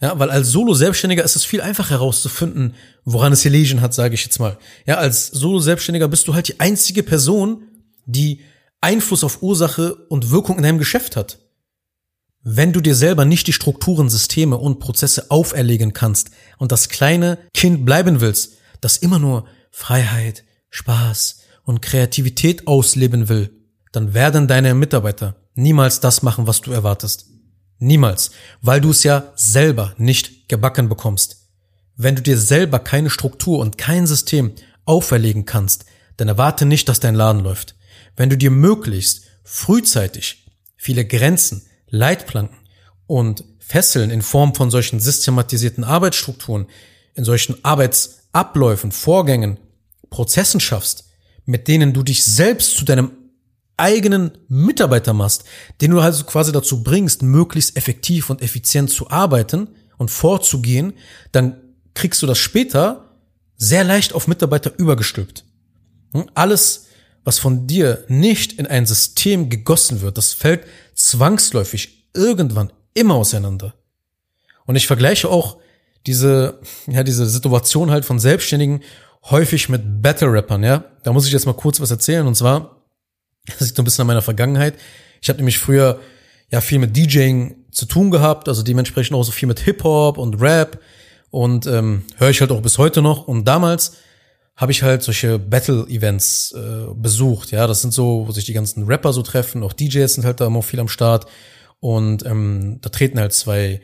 Ja, 0.00 0.18
weil 0.18 0.30
als 0.30 0.48
Solo-Selbstständiger 0.48 1.22
ist 1.22 1.36
es 1.36 1.44
viel 1.44 1.60
einfacher 1.60 1.90
herauszufinden, 1.90 2.74
woran 3.04 3.32
es 3.32 3.42
hier 3.42 3.52
Legion 3.52 3.80
hat, 3.80 3.94
sage 3.94 4.14
ich 4.14 4.24
jetzt 4.24 4.40
mal. 4.40 4.58
Ja, 4.84 4.96
als 4.96 5.28
Solo-Selbstständiger 5.28 6.08
bist 6.08 6.26
du 6.26 6.34
halt 6.34 6.48
die 6.48 6.58
einzige 6.58 7.04
Person, 7.04 7.62
die 8.04 8.40
Einfluss 8.80 9.22
auf 9.22 9.42
Ursache 9.42 9.94
und 10.08 10.32
Wirkung 10.32 10.56
in 10.56 10.64
deinem 10.64 10.78
Geschäft 10.78 11.14
hat. 11.14 11.38
Wenn 12.44 12.72
du 12.72 12.80
dir 12.80 12.96
selber 12.96 13.24
nicht 13.24 13.46
die 13.46 13.52
Strukturen, 13.52 14.10
Systeme 14.10 14.58
und 14.58 14.80
Prozesse 14.80 15.30
auferlegen 15.30 15.92
kannst 15.92 16.30
und 16.58 16.72
das 16.72 16.88
kleine 16.88 17.38
Kind 17.54 17.84
bleiben 17.84 18.20
willst, 18.20 18.54
das 18.80 18.96
immer 18.96 19.20
nur 19.20 19.46
Freiheit, 19.70 20.42
Spaß 20.70 21.42
und 21.62 21.82
Kreativität 21.82 22.66
ausleben 22.66 23.28
will, 23.28 23.50
dann 23.92 24.12
werden 24.12 24.48
deine 24.48 24.74
Mitarbeiter 24.74 25.36
niemals 25.54 26.00
das 26.00 26.22
machen, 26.22 26.48
was 26.48 26.60
du 26.62 26.72
erwartest. 26.72 27.26
Niemals, 27.78 28.32
weil 28.60 28.80
du 28.80 28.90
es 28.90 29.04
ja 29.04 29.32
selber 29.36 29.94
nicht 29.96 30.48
gebacken 30.48 30.88
bekommst. 30.88 31.48
Wenn 31.96 32.16
du 32.16 32.22
dir 32.22 32.38
selber 32.38 32.80
keine 32.80 33.10
Struktur 33.10 33.60
und 33.60 33.78
kein 33.78 34.08
System 34.08 34.52
auferlegen 34.84 35.44
kannst, 35.44 35.84
dann 36.16 36.26
erwarte 36.26 36.66
nicht, 36.66 36.88
dass 36.88 36.98
dein 36.98 37.14
Laden 37.14 37.42
läuft. 37.42 37.76
Wenn 38.16 38.30
du 38.30 38.36
dir 38.36 38.50
möglichst 38.50 39.26
frühzeitig 39.44 40.46
viele 40.76 41.04
Grenzen, 41.04 41.66
Leitplanken 41.92 42.56
und 43.06 43.44
Fesseln 43.60 44.10
in 44.10 44.22
Form 44.22 44.54
von 44.54 44.70
solchen 44.70 44.98
systematisierten 44.98 45.84
Arbeitsstrukturen, 45.84 46.66
in 47.14 47.24
solchen 47.24 47.64
Arbeitsabläufen, 47.64 48.90
Vorgängen, 48.90 49.58
Prozessen 50.10 50.58
schaffst, 50.58 51.04
mit 51.44 51.68
denen 51.68 51.92
du 51.92 52.02
dich 52.02 52.24
selbst 52.24 52.76
zu 52.76 52.84
deinem 52.84 53.12
eigenen 53.76 54.32
Mitarbeiter 54.48 55.12
machst, 55.12 55.44
den 55.80 55.90
du 55.90 56.00
also 56.00 56.24
quasi 56.24 56.52
dazu 56.52 56.82
bringst, 56.82 57.22
möglichst 57.22 57.76
effektiv 57.76 58.30
und 58.30 58.42
effizient 58.42 58.90
zu 58.90 59.10
arbeiten 59.10 59.68
und 59.98 60.10
vorzugehen, 60.10 60.94
dann 61.32 61.56
kriegst 61.94 62.22
du 62.22 62.26
das 62.26 62.38
später 62.38 63.18
sehr 63.56 63.84
leicht 63.84 64.12
auf 64.12 64.28
Mitarbeiter 64.28 64.72
übergestülpt. 64.76 65.44
Hm? 66.12 66.26
Alles, 66.34 66.86
was 67.24 67.38
von 67.38 67.66
dir 67.66 68.04
nicht 68.08 68.54
in 68.54 68.66
ein 68.66 68.86
System 68.86 69.50
gegossen 69.50 70.00
wird, 70.00 70.18
das 70.18 70.32
fällt 70.32 70.64
zwangsläufig 71.02 72.08
irgendwann 72.14 72.72
immer 72.94 73.14
auseinander. 73.14 73.74
Und 74.66 74.76
ich 74.76 74.86
vergleiche 74.86 75.28
auch 75.28 75.58
diese, 76.06 76.60
ja, 76.86 77.02
diese 77.02 77.26
Situation 77.26 77.90
halt 77.90 78.04
von 78.04 78.18
Selbstständigen 78.18 78.82
häufig 79.30 79.68
mit 79.68 80.02
Battle-Rappern, 80.02 80.62
ja. 80.62 80.84
Da 81.02 81.12
muss 81.12 81.26
ich 81.26 81.32
jetzt 81.32 81.46
mal 81.46 81.54
kurz 81.54 81.80
was 81.80 81.90
erzählen 81.90 82.26
und 82.26 82.36
zwar, 82.36 82.82
das 83.46 83.60
liegt 83.60 83.76
so 83.76 83.82
ein 83.82 83.84
bisschen 83.84 84.02
an 84.02 84.08
meiner 84.08 84.22
Vergangenheit. 84.22 84.74
Ich 85.20 85.28
habe 85.28 85.38
nämlich 85.38 85.58
früher 85.58 86.00
ja 86.50 86.60
viel 86.60 86.78
mit 86.78 86.96
DJing 86.96 87.56
zu 87.70 87.86
tun 87.86 88.10
gehabt, 88.10 88.48
also 88.48 88.62
dementsprechend 88.62 89.16
auch 89.16 89.22
so 89.22 89.32
viel 89.32 89.48
mit 89.48 89.60
Hip-Hop 89.60 90.18
und 90.18 90.40
Rap 90.40 90.80
und 91.30 91.66
ähm, 91.66 92.04
höre 92.16 92.30
ich 92.30 92.40
halt 92.40 92.50
auch 92.52 92.60
bis 92.60 92.78
heute 92.78 93.02
noch. 93.02 93.26
Und 93.26 93.44
damals 93.46 93.96
habe 94.56 94.72
ich 94.72 94.82
halt 94.82 95.02
solche 95.02 95.38
Battle-Events 95.38 96.52
äh, 96.52 96.94
besucht. 96.94 97.50
Ja, 97.50 97.66
das 97.66 97.80
sind 97.80 97.92
so, 97.92 98.26
wo 98.26 98.32
sich 98.32 98.44
die 98.44 98.52
ganzen 98.52 98.84
Rapper 98.84 99.12
so 99.12 99.22
treffen, 99.22 99.62
auch 99.62 99.72
DJs 99.72 100.12
sind 100.12 100.24
halt 100.24 100.40
da 100.40 100.46
immer 100.46 100.62
viel 100.62 100.80
am 100.80 100.88
Start. 100.88 101.26
Und 101.80 102.24
ähm, 102.26 102.78
da 102.80 102.90
treten 102.90 103.18
halt 103.18 103.32
zwei 103.32 103.80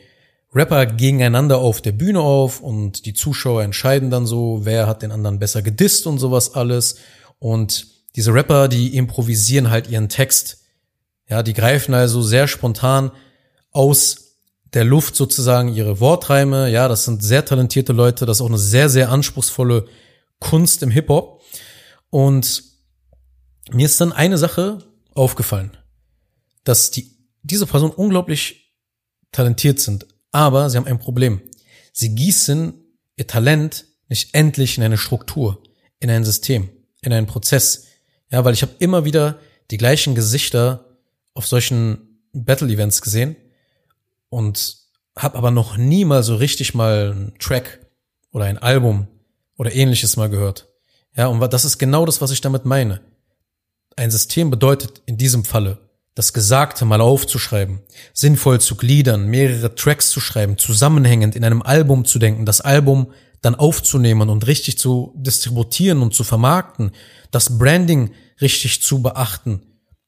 Rapper 0.54 0.86
gegeneinander 0.86 1.58
auf 1.58 1.80
der 1.82 1.92
Bühne 1.92 2.20
auf 2.20 2.60
und 2.60 3.06
die 3.06 3.12
Zuschauer 3.12 3.62
entscheiden 3.62 4.10
dann 4.10 4.26
so, 4.26 4.60
wer 4.62 4.86
hat 4.86 5.02
den 5.02 5.10
anderen 5.10 5.38
besser 5.38 5.62
gedisst 5.62 6.06
und 6.06 6.18
sowas 6.18 6.54
alles. 6.54 6.96
Und 7.38 7.86
diese 8.16 8.32
Rapper, 8.32 8.68
die 8.68 8.96
improvisieren 8.96 9.70
halt 9.70 9.88
ihren 9.88 10.08
Text. 10.08 10.58
Ja, 11.28 11.42
die 11.42 11.52
greifen 11.52 11.92
also 11.94 12.22
sehr 12.22 12.48
spontan 12.48 13.10
aus 13.72 14.36
der 14.74 14.84
Luft 14.84 15.16
sozusagen 15.16 15.74
ihre 15.74 16.00
Wortreime. 16.00 16.70
Ja, 16.70 16.88
das 16.88 17.04
sind 17.04 17.22
sehr 17.22 17.44
talentierte 17.44 17.92
Leute. 17.92 18.26
Das 18.26 18.38
ist 18.38 18.40
auch 18.40 18.48
eine 18.48 18.58
sehr, 18.58 18.88
sehr 18.88 19.10
anspruchsvolle 19.10 19.86
Kunst 20.40 20.82
im 20.82 20.90
Hip-Hop. 20.90 21.42
Und 22.10 22.62
mir 23.70 23.86
ist 23.86 24.00
dann 24.00 24.12
eine 24.12 24.38
Sache 24.38 24.78
aufgefallen, 25.14 25.76
dass 26.64 26.90
die, 26.90 27.16
diese 27.42 27.66
Person 27.66 27.90
unglaublich 27.90 28.74
talentiert 29.32 29.80
sind 29.80 30.06
aber 30.32 30.70
sie 30.70 30.76
haben 30.76 30.86
ein 30.86 30.98
Problem. 30.98 31.40
Sie 31.92 32.14
gießen 32.14 32.74
ihr 33.16 33.26
Talent 33.26 33.86
nicht 34.08 34.34
endlich 34.34 34.78
in 34.78 34.84
eine 34.84 34.98
Struktur, 34.98 35.62
in 36.00 36.10
ein 36.10 36.24
System, 36.24 36.70
in 37.02 37.12
einen 37.12 37.26
Prozess. 37.26 37.86
Ja, 38.30 38.44
weil 38.44 38.54
ich 38.54 38.62
habe 38.62 38.72
immer 38.78 39.04
wieder 39.04 39.38
die 39.70 39.78
gleichen 39.78 40.14
Gesichter 40.14 40.96
auf 41.34 41.46
solchen 41.46 42.22
Battle-Events 42.32 43.02
gesehen 43.02 43.36
und 44.28 44.76
habe 45.16 45.36
aber 45.36 45.50
noch 45.50 45.76
nie 45.76 46.04
mal 46.04 46.22
so 46.22 46.36
richtig 46.36 46.74
mal 46.74 47.12
einen 47.12 47.38
Track 47.38 47.80
oder 48.30 48.44
ein 48.44 48.58
Album 48.58 49.08
oder 49.58 49.74
ähnliches 49.74 50.16
mal 50.16 50.30
gehört. 50.30 50.68
Ja, 51.14 51.26
und 51.26 51.40
das 51.52 51.66
ist 51.66 51.78
genau 51.78 52.06
das, 52.06 52.20
was 52.22 52.30
ich 52.30 52.40
damit 52.40 52.64
meine. 52.64 53.00
Ein 53.96 54.10
System 54.10 54.50
bedeutet 54.50 55.02
in 55.04 55.18
diesem 55.18 55.44
Falle 55.44 55.78
das 56.14 56.32
Gesagte 56.32 56.84
mal 56.84 57.00
aufzuschreiben, 57.00 57.80
sinnvoll 58.12 58.60
zu 58.60 58.76
gliedern, 58.76 59.26
mehrere 59.26 59.74
Tracks 59.74 60.10
zu 60.10 60.20
schreiben, 60.20 60.58
zusammenhängend 60.58 61.36
in 61.36 61.44
einem 61.44 61.62
Album 61.62 62.04
zu 62.04 62.18
denken, 62.18 62.44
das 62.44 62.60
Album 62.60 63.12
dann 63.40 63.54
aufzunehmen 63.54 64.28
und 64.28 64.46
richtig 64.48 64.78
zu 64.78 65.14
distributieren 65.16 66.02
und 66.02 66.14
zu 66.14 66.24
vermarkten, 66.24 66.90
das 67.30 67.56
Branding 67.58 68.10
richtig 68.40 68.82
zu 68.82 69.00
beachten. 69.00 69.62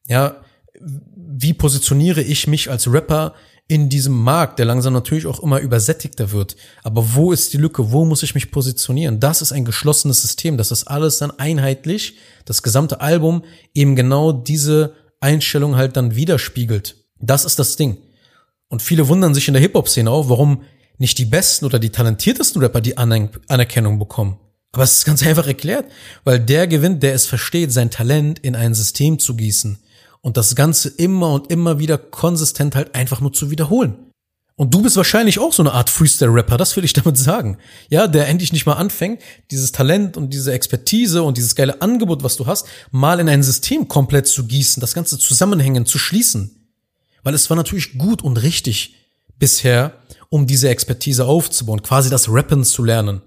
Ja, 0.05 0.35
wie 0.81 1.53
positioniere 1.53 2.21
ich 2.21 2.45
mich 2.45 2.69
als 2.69 2.91
Rapper 2.91 3.33
in 3.67 3.87
diesem 3.87 4.13
Markt, 4.13 4.59
der 4.59 4.65
langsam 4.65 4.91
natürlich 4.91 5.25
auch 5.25 5.41
immer 5.41 5.59
übersättigter 5.59 6.31
wird. 6.31 6.57
Aber 6.83 7.13
wo 7.15 7.31
ist 7.31 7.53
die 7.53 7.57
Lücke? 7.57 7.91
Wo 7.91 8.03
muss 8.03 8.21
ich 8.21 8.35
mich 8.35 8.51
positionieren? 8.51 9.21
Das 9.21 9.41
ist 9.41 9.53
ein 9.53 9.63
geschlossenes 9.63 10.21
System. 10.21 10.57
Das 10.57 10.71
ist 10.71 10.83
alles 10.85 11.19
dann 11.19 11.31
einheitlich. 11.31 12.17
Das 12.43 12.63
gesamte 12.63 12.99
Album 12.99 13.43
eben 13.73 13.95
genau 13.95 14.33
diese 14.33 14.93
Einstellung 15.21 15.77
halt 15.77 15.95
dann 15.95 16.15
widerspiegelt. 16.15 16.97
Das 17.19 17.45
ist 17.45 17.59
das 17.59 17.77
Ding. 17.77 17.97
Und 18.67 18.81
viele 18.81 19.07
wundern 19.07 19.33
sich 19.33 19.47
in 19.47 19.53
der 19.53 19.61
Hip-Hop-Szene 19.61 20.11
auch, 20.11 20.27
warum 20.27 20.63
nicht 20.97 21.17
die 21.17 21.25
besten 21.25 21.65
oder 21.65 21.79
die 21.79 21.91
talentiertesten 21.91 22.61
Rapper 22.61 22.81
die 22.81 22.97
Anerkennung 22.97 23.99
bekommen. 23.99 24.37
Aber 24.73 24.83
es 24.83 24.97
ist 24.97 25.05
ganz 25.05 25.25
einfach 25.25 25.47
erklärt, 25.47 25.85
weil 26.23 26.39
der 26.39 26.67
gewinnt, 26.67 27.03
der 27.03 27.13
es 27.13 27.25
versteht, 27.25 27.71
sein 27.71 27.89
Talent 27.89 28.39
in 28.39 28.55
ein 28.55 28.73
System 28.73 29.19
zu 29.19 29.35
gießen 29.35 29.79
und 30.21 30.37
das 30.37 30.55
Ganze 30.55 30.89
immer 30.89 31.33
und 31.33 31.51
immer 31.51 31.79
wieder 31.79 31.97
konsistent 31.97 32.75
halt 32.75 32.95
einfach 32.95 33.21
nur 33.21 33.33
zu 33.33 33.51
wiederholen. 33.51 34.11
Und 34.55 34.73
du 34.75 34.83
bist 34.83 34.95
wahrscheinlich 34.95 35.39
auch 35.39 35.53
so 35.53 35.63
eine 35.63 35.71
Art 35.71 35.89
Freestyle-Rapper, 35.89 36.55
das 36.55 36.75
will 36.75 36.83
ich 36.83 36.93
damit 36.93 37.17
sagen. 37.17 37.57
Ja, 37.89 38.07
der 38.07 38.27
endlich 38.27 38.53
nicht 38.53 38.67
mal 38.67 38.73
anfängt, 38.73 39.21
dieses 39.49 39.71
Talent 39.71 40.17
und 40.17 40.31
diese 40.33 40.53
Expertise 40.53 41.23
und 41.23 41.37
dieses 41.37 41.55
geile 41.55 41.81
Angebot, 41.81 42.23
was 42.23 42.37
du 42.37 42.45
hast, 42.45 42.67
mal 42.91 43.19
in 43.19 43.27
ein 43.27 43.41
System 43.41 43.87
komplett 43.87 44.27
zu 44.27 44.45
gießen, 44.45 44.79
das 44.79 44.93
Ganze 44.93 45.17
zusammenhängen, 45.17 45.87
zu 45.87 45.97
schließen. 45.97 46.69
Weil 47.23 47.33
es 47.33 47.49
war 47.49 47.57
natürlich 47.57 47.97
gut 47.97 48.21
und 48.21 48.37
richtig 48.37 48.95
bisher, 49.39 49.93
um 50.29 50.45
diese 50.45 50.69
Expertise 50.69 51.25
aufzubauen, 51.25 51.81
quasi 51.81 52.11
das 52.11 52.29
Rappen 52.29 52.63
zu 52.63 52.83
lernen. 52.83 53.23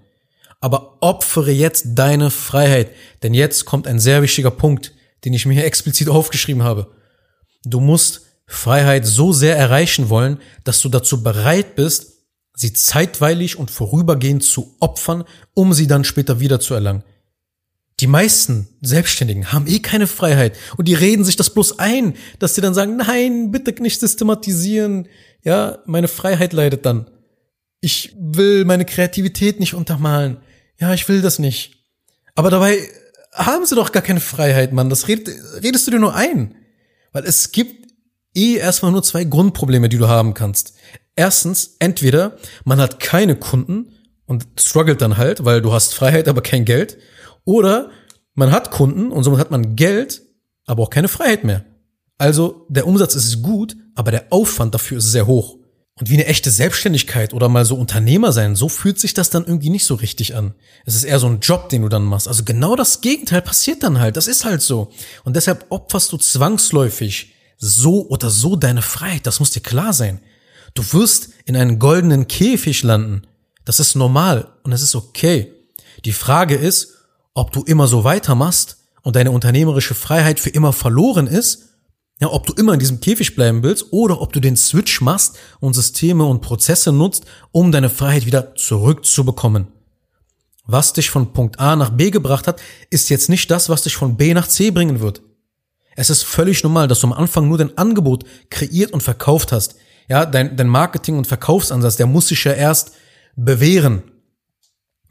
Aber 0.61 0.99
opfere 1.01 1.51
jetzt 1.51 1.87
deine 1.95 2.31
Freiheit, 2.31 2.91
denn 3.23 3.33
jetzt 3.33 3.65
kommt 3.65 3.87
ein 3.87 3.99
sehr 3.99 4.21
wichtiger 4.21 4.51
Punkt, 4.51 4.93
den 5.25 5.33
ich 5.33 5.45
mir 5.45 5.53
hier 5.53 5.65
explizit 5.65 6.07
aufgeschrieben 6.07 6.63
habe. 6.63 6.91
Du 7.65 7.79
musst 7.79 8.21
Freiheit 8.47 9.05
so 9.05 9.33
sehr 9.33 9.57
erreichen 9.57 10.09
wollen, 10.09 10.39
dass 10.63 10.81
du 10.81 10.89
dazu 10.89 11.23
bereit 11.23 11.75
bist, 11.75 12.13
sie 12.55 12.73
zeitweilig 12.73 13.57
und 13.57 13.71
vorübergehend 13.71 14.43
zu 14.43 14.75
opfern, 14.79 15.23
um 15.53 15.73
sie 15.73 15.87
dann 15.87 16.03
später 16.03 16.39
wieder 16.39 16.59
zu 16.59 16.73
erlangen. 16.73 17.03
Die 18.01 18.07
meisten 18.07 18.67
Selbstständigen 18.81 19.51
haben 19.51 19.67
eh 19.67 19.79
keine 19.79 20.07
Freiheit 20.07 20.57
und 20.77 20.87
die 20.87 20.93
reden 20.93 21.23
sich 21.23 21.37
das 21.37 21.49
bloß 21.49 21.79
ein, 21.79 22.15
dass 22.39 22.53
sie 22.53 22.61
dann 22.61 22.73
sagen, 22.73 22.97
nein, 22.97 23.51
bitte 23.51 23.81
nicht 23.81 23.99
systematisieren. 23.99 25.07
Ja, 25.43 25.79
meine 25.85 26.07
Freiheit 26.09 26.53
leidet 26.53 26.85
dann. 26.85 27.09
Ich 27.79 28.15
will 28.19 28.65
meine 28.65 28.85
Kreativität 28.85 29.59
nicht 29.59 29.73
untermalen. 29.73 30.37
Ja, 30.77 30.93
ich 30.93 31.07
will 31.07 31.21
das 31.21 31.39
nicht. 31.39 31.85
Aber 32.35 32.49
dabei 32.49 32.77
haben 33.35 33.65
sie 33.65 33.75
doch 33.75 33.91
gar 33.91 34.01
keine 34.01 34.19
Freiheit, 34.19 34.73
Mann. 34.73 34.89
Das 34.89 35.07
redest 35.07 35.87
du 35.87 35.91
dir 35.91 35.99
nur 35.99 36.15
ein. 36.15 36.55
Weil 37.11 37.25
es 37.25 37.51
gibt 37.51 37.91
eh 38.33 38.55
erstmal 38.55 38.91
nur 38.91 39.03
zwei 39.03 39.23
Grundprobleme, 39.23 39.89
die 39.89 39.97
du 39.97 40.07
haben 40.07 40.33
kannst. 40.33 40.73
Erstens, 41.15 41.75
entweder 41.79 42.37
man 42.63 42.79
hat 42.79 42.99
keine 42.99 43.35
Kunden 43.35 43.93
und 44.25 44.45
struggelt 44.59 45.01
dann 45.01 45.17
halt, 45.17 45.45
weil 45.45 45.61
du 45.61 45.71
hast 45.71 45.93
Freiheit, 45.93 46.27
aber 46.27 46.41
kein 46.41 46.65
Geld. 46.65 46.97
Oder 47.45 47.91
man 48.33 48.51
hat 48.51 48.71
Kunden 48.71 49.11
und 49.11 49.23
somit 49.23 49.39
hat 49.39 49.51
man 49.51 49.75
Geld, 49.75 50.23
aber 50.65 50.83
auch 50.83 50.89
keine 50.89 51.07
Freiheit 51.07 51.43
mehr. 51.43 51.63
Also 52.17 52.65
der 52.69 52.87
Umsatz 52.87 53.15
ist 53.15 53.41
gut, 53.41 53.75
aber 53.93 54.11
der 54.11 54.25
Aufwand 54.31 54.73
dafür 54.73 54.97
ist 54.97 55.11
sehr 55.11 55.27
hoch. 55.27 55.57
Und 55.97 56.09
wie 56.09 56.15
eine 56.15 56.25
echte 56.25 56.51
Selbstständigkeit 56.51 57.33
oder 57.33 57.47
mal 57.47 57.63
so 57.63 57.75
Unternehmer 57.75 58.33
sein, 58.33 58.55
so 58.55 58.67
fühlt 58.67 58.99
sich 58.99 59.13
das 59.13 59.29
dann 59.29 59.45
irgendwie 59.45 59.69
nicht 59.69 59.85
so 59.85 59.95
richtig 59.95 60.35
an. 60.35 60.53
Es 60.85 60.95
ist 60.95 61.05
eher 61.05 61.19
so 61.19 61.27
ein 61.27 61.39
Job, 61.39 61.69
den 61.69 61.83
du 61.83 61.89
dann 61.89 62.03
machst. 62.03 62.27
Also 62.27 62.43
genau 62.43 62.75
das 62.75 62.99
Gegenteil 62.99 63.41
passiert 63.41 63.81
dann 63.81 63.99
halt. 63.99 64.17
Das 64.17 64.27
ist 64.27 64.43
halt 64.43 64.61
so. 64.61 64.91
Und 65.23 65.37
deshalb 65.37 65.65
opferst 65.69 66.11
du 66.11 66.17
zwangsläufig 66.17 67.33
so 67.57 68.07
oder 68.09 68.29
so 68.29 68.57
deine 68.57 68.81
Freiheit, 68.81 69.25
das 69.25 69.39
muss 69.39 69.51
dir 69.51 69.61
klar 69.61 69.93
sein. 69.93 70.19
Du 70.73 70.83
wirst 70.91 71.29
in 71.45 71.55
einen 71.55 71.79
goldenen 71.79 72.27
Käfig 72.27 72.83
landen. 72.83 73.25
Das 73.63 73.79
ist 73.79 73.95
normal 73.95 74.49
und 74.63 74.73
es 74.73 74.81
ist 74.81 74.95
okay. 74.95 75.53
Die 76.03 76.11
Frage 76.11 76.55
ist, 76.55 76.95
ob 77.33 77.53
du 77.53 77.63
immer 77.63 77.87
so 77.87 78.03
weitermachst 78.03 78.77
und 79.01 79.15
deine 79.15 79.31
unternehmerische 79.31 79.95
Freiheit 79.95 80.41
für 80.41 80.49
immer 80.49 80.73
verloren 80.73 81.27
ist, 81.27 81.64
ja, 82.19 82.31
ob 82.31 82.45
du 82.45 82.53
immer 82.53 82.73
in 82.73 82.79
diesem 82.79 83.01
Käfig 83.01 83.35
bleiben 83.35 83.61
willst 83.61 83.91
oder 83.91 84.21
ob 84.21 84.31
du 84.31 84.39
den 84.39 84.55
Switch 84.55 85.01
machst 85.01 85.37
und 85.59 85.73
Systeme 85.73 86.23
und 86.23 86.41
Prozesse 86.41 86.91
nutzt, 86.91 87.25
um 87.51 87.71
deine 87.71 87.89
Freiheit 87.89 88.25
wieder 88.25 88.55
zurückzubekommen. 88.55 89.67
Was 90.65 90.93
dich 90.93 91.09
von 91.09 91.33
Punkt 91.33 91.59
A 91.59 91.75
nach 91.75 91.91
B 91.91 92.11
gebracht 92.11 92.47
hat, 92.47 92.61
ist 92.89 93.09
jetzt 93.09 93.29
nicht 93.29 93.51
das, 93.51 93.69
was 93.69 93.83
dich 93.83 93.95
von 93.95 94.17
B 94.17 94.33
nach 94.33 94.47
C 94.47 94.71
bringen 94.71 94.99
wird. 94.99 95.21
Es 95.95 96.09
ist 96.09 96.23
völlig 96.23 96.63
normal, 96.63 96.87
dass 96.87 97.01
du 97.01 97.07
am 97.07 97.13
Anfang 97.13 97.47
nur 97.47 97.57
dein 97.57 97.77
Angebot 97.77 98.23
kreiert 98.49 98.91
und 98.91 99.03
verkauft 99.03 99.51
hast. 99.51 99.75
Ja, 100.07 100.25
dein, 100.25 100.55
dein 100.55 100.67
Marketing- 100.67 101.17
und 101.17 101.27
Verkaufsansatz, 101.27 101.95
der 101.97 102.07
muss 102.07 102.27
sich 102.27 102.43
ja 102.43 102.53
erst 102.53 102.93
bewähren. 103.35 104.03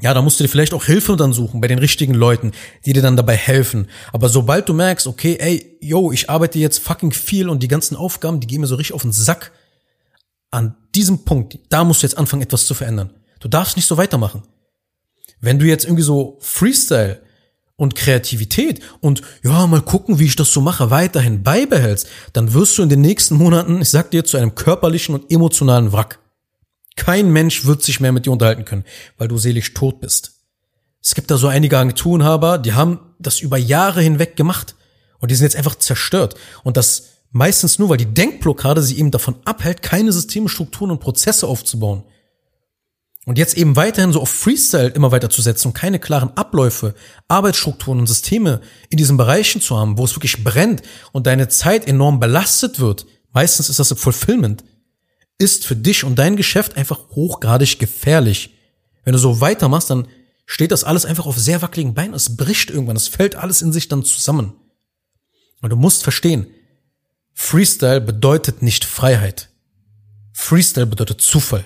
Ja, 0.01 0.13
da 0.13 0.23
musst 0.23 0.41
du 0.41 0.45
dir 0.45 0.49
vielleicht 0.49 0.75
auch 0.75 0.85
Hilfe 0.85 1.17
dann 1.17 1.33
suchen 1.33 1.61
bei 1.61 1.69
den 1.69 1.79
richtigen 1.79 2.15
Leuten, 2.15 2.53
die 2.85 2.93
dir 2.93 3.03
dann 3.03 3.17
dabei 3.17 3.37
helfen. 3.37 3.89
Aber 4.13 4.29
sobald 4.29 4.69
du 4.69 4.75
merkst, 4.75 5.07
okay, 5.07 5.37
ey, 5.39 5.79
yo, 5.81 6.11
ich 6.11 6.29
arbeite 6.29 6.59
jetzt 6.59 6.79
fucking 6.79 7.13
viel 7.13 7.49
und 7.49 7.63
die 7.63 7.69
ganzen 7.69 7.97
Aufgaben, 7.97 8.41
die 8.41 8.47
gehen 8.47 8.61
mir 8.61 8.67
so 8.67 8.75
richtig 8.75 8.95
auf 8.95 9.03
den 9.03 9.13
Sack. 9.13 9.53
An 10.51 10.77
diesem 10.95 11.25
Punkt, 11.25 11.59
da 11.69 11.85
musst 11.85 12.03
du 12.03 12.07
jetzt 12.07 12.19
anfangen, 12.19 12.43
etwas 12.43 12.67
zu 12.67 12.75
verändern. 12.75 13.11
Du 13.41 13.49
darfst 13.49 13.77
nicht 13.77 13.87
so 13.87 13.97
weitermachen. 13.97 14.43
Wenn 15.41 15.59
du 15.59 15.67
jetzt 15.67 15.85
irgendwie 15.85 16.03
so 16.03 16.39
Freestyle 16.41 17.21
und 17.77 17.95
Kreativität 17.95 18.81
und 19.01 19.23
ja, 19.43 19.67
mal 19.67 19.83
gucken, 19.83 20.19
wie 20.19 20.27
ich 20.27 20.37
das 20.37 20.53
so 20.53 20.61
mache, 20.61 20.91
weiterhin 20.91 21.43
beibehältst, 21.43 22.09
dann 22.33 22.53
wirst 22.53 22.79
du 22.79 22.83
in 22.83 22.89
den 22.89 23.01
nächsten 23.01 23.37
Monaten, 23.37 23.81
ich 23.81 23.91
sag 23.91 24.11
dir, 24.11 24.25
zu 24.25 24.37
einem 24.37 24.55
körperlichen 24.55 25.15
und 25.15 25.31
emotionalen 25.31 25.93
Wrack. 25.93 26.21
Kein 26.97 27.33
Mensch 27.33 27.65
wird 27.65 27.83
sich 27.83 28.01
mehr 28.01 28.13
mit 28.13 28.27
dir 28.27 28.33
unterhalten 28.33 28.65
können, 28.65 28.85
weil 29.19 29.29
du 29.29 29.39
seelisch 29.39 29.75
tot 29.75 30.01
bist. 30.01 30.33
Es 31.03 31.15
gibt 31.15 31.31
da 31.31 31.37
so 31.37 31.49
einige 31.49 31.79
Agenturenhaber, 31.79 32.59
die 32.59 32.73
haben 32.73 33.01
das 33.19 33.41
über 33.41 33.59
Jahre 33.59 34.01
hinweg 34.01 34.37
gemacht 34.37 34.75
und 35.19 35.31
die 35.31 35.35
sind 35.35 35.45
jetzt 35.45 35.57
einfach 35.57 35.75
zerstört. 35.75 36.35
Und 36.63 36.77
das 36.77 37.09
meistens 37.31 37.79
nur, 37.79 37.91
weil 37.91 37.99
die 37.99 38.15
Denkblockade 38.15 38.83
sie 38.83 38.99
eben 38.99 39.11
davon 39.11 39.37
abhält, 39.45 39.83
keine 39.83 40.13
Systeme, 40.13 40.49
Strukturen 40.49 40.91
und 40.91 41.01
Prozesse 41.01 41.47
aufzubauen. 41.47 42.05
Und 43.27 43.39
jetzt 43.39 43.57
eben 43.57 43.75
weiterhin 43.75 44.13
so 44.13 44.21
auf 44.21 44.29
Freestyle 44.29 44.89
immer 44.89 45.11
weiter 45.11 45.31
zu 45.31 45.41
setzen 45.43 45.69
und 45.69 45.75
keine 45.75 45.99
klaren 45.99 46.37
Abläufe, 46.37 46.95
Arbeitsstrukturen 47.27 48.01
und 48.01 48.07
Systeme 48.07 48.61
in 48.91 48.99
diesen 48.99 49.17
Bereichen 49.17 49.61
zu 49.61 49.79
haben, 49.79 49.97
wo 49.97 50.05
es 50.05 50.15
wirklich 50.15 50.45
brennt 50.45 50.83
und 51.13 51.27
deine 51.27 51.49
Zeit 51.49 51.89
enorm 51.89 52.21
belastet 52.21 52.81
wird, 52.81 53.07
meistens 53.33 53.71
ist 53.71 53.79
das 53.79 53.93
Fulfillment, 53.99 54.63
ist 55.39 55.67
für 55.67 55.77
dich 55.77 56.05
und 56.05 56.19
dein 56.19 56.37
Geschäft 56.37 56.77
einfach 56.77 57.11
hochgradig 57.11 57.79
gefährlich. 57.79 58.55
Wenn 59.05 59.13
du 59.13 59.19
so 59.19 59.41
weitermachst, 59.41 59.91
dann 59.91 60.09
steht 60.47 60.71
das 60.71 60.85
alles 60.85 61.05
einfach 61.05 61.27
auf 61.27 61.39
sehr 61.39 61.63
wackeligen 61.63 61.95
Beinen. 61.95 62.15
Es 62.15 62.37
bricht 62.37 62.71
irgendwann. 62.71 62.97
Es 62.97 63.09
fällt 63.09 63.37
alles 63.37 63.63
in 63.63 63.73
sich 63.73 63.89
dann 63.89 64.05
zusammen. 64.05 64.55
Und 65.61 65.71
du 65.71 65.77
musst 65.77 66.03
verstehen, 66.03 66.47
Freestyle 67.33 68.01
bedeutet 68.01 68.63
nicht 68.63 68.85
Freiheit. 68.85 69.51
Freestyle 70.33 70.87
bedeutet 70.87 71.21
Zufall. 71.21 71.65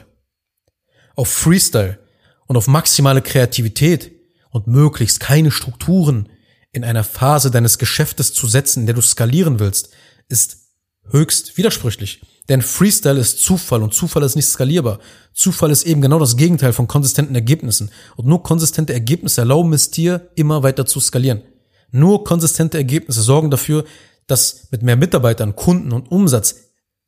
Auf 1.14 1.28
Freestyle 1.28 1.98
und 2.46 2.56
auf 2.56 2.68
maximale 2.68 3.22
Kreativität 3.22 4.12
und 4.50 4.66
möglichst 4.66 5.20
keine 5.20 5.50
Strukturen 5.50 6.28
in 6.72 6.84
einer 6.84 7.04
Phase 7.04 7.50
deines 7.50 7.78
Geschäftes 7.78 8.32
zu 8.32 8.46
setzen, 8.46 8.80
in 8.80 8.87
der 8.87 8.94
du 8.94 9.02
skalieren 9.02 9.58
willst, 9.58 9.90
ist 10.28 10.67
höchst 11.10 11.56
widersprüchlich. 11.56 12.20
Denn 12.48 12.62
Freestyle 12.62 13.20
ist 13.20 13.40
Zufall 13.40 13.82
und 13.82 13.92
Zufall 13.92 14.22
ist 14.22 14.36
nicht 14.36 14.48
skalierbar. 14.48 15.00
Zufall 15.34 15.70
ist 15.70 15.84
eben 15.84 16.00
genau 16.00 16.18
das 16.18 16.36
Gegenteil 16.36 16.72
von 16.72 16.88
konsistenten 16.88 17.34
Ergebnissen. 17.34 17.90
Und 18.16 18.26
nur 18.26 18.42
konsistente 18.42 18.94
Ergebnisse 18.94 19.42
erlauben 19.42 19.72
es 19.74 19.90
dir, 19.90 20.30
immer 20.34 20.62
weiter 20.62 20.86
zu 20.86 21.00
skalieren. 21.00 21.42
Nur 21.90 22.24
konsistente 22.24 22.78
Ergebnisse 22.78 23.22
sorgen 23.22 23.50
dafür, 23.50 23.84
dass 24.26 24.68
mit 24.70 24.82
mehr 24.82 24.96
Mitarbeitern, 24.96 25.56
Kunden 25.56 25.92
und 25.92 26.10
Umsatz 26.10 26.56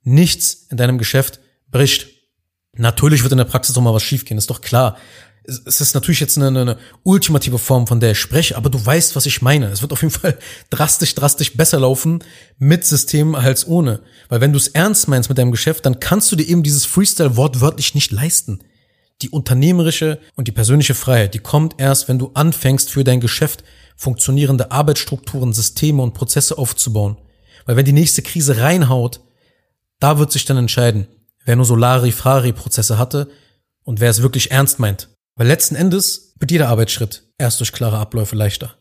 nichts 0.03 0.67
in 0.71 0.77
deinem 0.77 0.99
Geschäft 0.99 1.41
bricht. 1.71 2.09
Natürlich 2.77 3.23
wird 3.23 3.33
in 3.33 3.39
der 3.39 3.45
Praxis 3.45 3.77
auch 3.77 3.83
mal 3.83 3.95
was 3.95 4.03
schiefgehen, 4.03 4.39
ist 4.39 4.51
doch 4.51 4.61
klar 4.61 4.97
es 5.67 5.81
ist 5.81 5.95
natürlich 5.95 6.21
jetzt 6.21 6.39
eine, 6.39 6.61
eine 6.61 6.79
ultimative 7.03 7.59
Form, 7.59 7.87
von 7.87 8.01
der 8.01 8.13
ich 8.13 8.19
spreche, 8.19 8.57
aber 8.57 8.71
du 8.71 8.85
weißt, 8.85 9.17
was 9.17 9.27
ich 9.27 9.43
meine. 9.43 9.67
Es 9.67 9.83
wird 9.83 9.93
auf 9.93 10.03
jeden 10.03 10.15
Fall 10.21 10.39
drastisch, 10.71 11.15
drastisch 11.15 11.57
besser 11.57 11.81
laufen 11.81 12.23
mit 12.59 12.85
System 12.85 13.35
als 13.35 13.67
ohne. 13.67 14.01
Weil 14.29 14.41
wenn 14.41 14.53
du 14.53 14.59
es 14.59 14.69
ernst 14.69 15.09
meinst 15.09 15.29
mit 15.29 15.39
deinem 15.39 15.51
Geschäft, 15.51 15.87
dann 15.87 16.01
kannst 16.01 16.31
du 16.33 16.37
dir 16.37 16.49
eben 16.49 16.63
dieses 16.63 16.85
Freestyle 16.85 17.37
wortwörtlich 17.37 17.95
nicht 17.95 18.13
leisten. 18.13 18.61
Die 19.23 19.31
unternehmerische 19.31 20.19
und 20.37 20.49
die 20.49 20.53
persönliche 20.53 20.95
Freiheit, 20.95 21.35
die 21.35 21.41
kommt 21.41 21.75
erst, 21.79 22.09
wenn 22.09 22.19
du 22.19 22.31
anfängst, 22.35 22.91
für 22.91 23.05
dein 23.05 23.21
Geschäft 23.21 23.65
funktionierende 23.97 24.71
Arbeitsstrukturen, 24.71 25.53
Systeme 25.53 26.03
und 26.03 26.15
Prozesse 26.15 26.57
aufzubauen. 26.57 27.19
Weil 27.67 27.77
wenn 27.77 27.85
die 27.85 27.93
nächste 27.93 28.23
Krise 28.23 28.57
reinhaut, 28.57 29.21
da 29.99 30.19
wird 30.19 30.33
sich 30.33 30.47
dann 30.47 30.57
entscheiden, 30.57 31.07
wer 31.45 31.57
nur 31.57 31.67
Solari-Frari-Prozesse 31.67 32.97
hatte 32.97 33.31
und 33.85 34.01
wer 34.01 34.09
es 34.09 34.23
wirklich 34.23 34.51
ernst 34.51 34.79
meint. 34.79 35.10
Weil 35.37 35.47
letzten 35.47 35.75
Endes 35.75 36.35
wird 36.39 36.51
jeder 36.51 36.69
Arbeitsschritt 36.69 37.25
erst 37.39 37.61
durch 37.61 37.73
klare 37.73 37.99
Abläufe 37.99 38.37
leichter. 38.37 38.75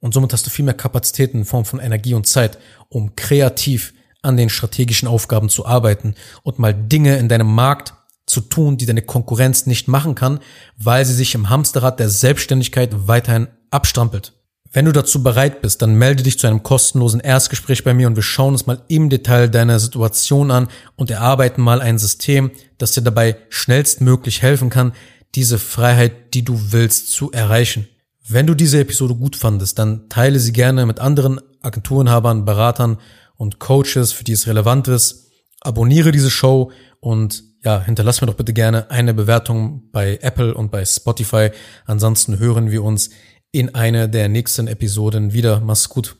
Und 0.00 0.12
somit 0.12 0.32
hast 0.32 0.46
du 0.46 0.50
viel 0.50 0.64
mehr 0.64 0.74
Kapazitäten 0.74 1.38
in 1.38 1.44
Form 1.44 1.64
von 1.64 1.80
Energie 1.80 2.14
und 2.14 2.26
Zeit, 2.26 2.58
um 2.88 3.16
kreativ 3.16 3.94
an 4.22 4.36
den 4.36 4.48
strategischen 4.48 5.08
Aufgaben 5.08 5.48
zu 5.48 5.66
arbeiten 5.66 6.14
und 6.42 6.58
mal 6.58 6.74
Dinge 6.74 7.16
in 7.16 7.28
deinem 7.28 7.54
Markt 7.54 7.94
zu 8.26 8.40
tun, 8.40 8.76
die 8.76 8.86
deine 8.86 9.02
Konkurrenz 9.02 9.66
nicht 9.66 9.88
machen 9.88 10.14
kann, 10.14 10.40
weil 10.76 11.04
sie 11.04 11.14
sich 11.14 11.34
im 11.34 11.50
Hamsterrad 11.50 12.00
der 12.00 12.08
Selbstständigkeit 12.08 12.90
weiterhin 13.06 13.48
abstrampelt. 13.70 14.32
Wenn 14.72 14.86
du 14.86 14.92
dazu 14.92 15.22
bereit 15.22 15.62
bist, 15.62 15.82
dann 15.82 15.94
melde 15.94 16.24
dich 16.24 16.38
zu 16.38 16.48
einem 16.48 16.64
kostenlosen 16.64 17.20
Erstgespräch 17.20 17.84
bei 17.84 17.94
mir 17.94 18.08
und 18.08 18.16
wir 18.16 18.24
schauen 18.24 18.54
uns 18.54 18.66
mal 18.66 18.82
im 18.88 19.08
Detail 19.08 19.48
deine 19.48 19.78
Situation 19.78 20.50
an 20.50 20.66
und 20.96 21.12
erarbeiten 21.12 21.62
mal 21.62 21.80
ein 21.80 21.96
System, 21.96 22.50
das 22.78 22.90
dir 22.90 23.02
dabei 23.02 23.36
schnellstmöglich 23.50 24.42
helfen 24.42 24.70
kann, 24.70 24.92
diese 25.34 25.58
Freiheit, 25.58 26.34
die 26.34 26.44
du 26.44 26.72
willst, 26.72 27.10
zu 27.10 27.32
erreichen. 27.32 27.88
Wenn 28.26 28.46
du 28.46 28.54
diese 28.54 28.80
Episode 28.80 29.14
gut 29.14 29.36
fandest, 29.36 29.78
dann 29.78 30.08
teile 30.08 30.38
sie 30.38 30.52
gerne 30.52 30.86
mit 30.86 30.98
anderen 30.98 31.40
Agenturenhabern, 31.62 32.44
Beratern 32.44 32.98
und 33.36 33.58
Coaches, 33.58 34.12
für 34.12 34.24
die 34.24 34.32
es 34.32 34.46
relevant 34.46 34.88
ist. 34.88 35.30
Abonniere 35.60 36.12
diese 36.12 36.30
Show 36.30 36.70
und 37.00 37.42
ja, 37.64 37.82
hinterlass 37.82 38.20
mir 38.20 38.26
doch 38.26 38.34
bitte 38.34 38.52
gerne 38.52 38.90
eine 38.90 39.14
Bewertung 39.14 39.90
bei 39.90 40.18
Apple 40.22 40.54
und 40.54 40.70
bei 40.70 40.84
Spotify. 40.84 41.50
Ansonsten 41.86 42.38
hören 42.38 42.70
wir 42.70 42.82
uns 42.82 43.10
in 43.52 43.74
einer 43.74 44.08
der 44.08 44.28
nächsten 44.28 44.68
Episoden 44.68 45.32
wieder. 45.32 45.60
Mach's 45.60 45.88
gut. 45.88 46.16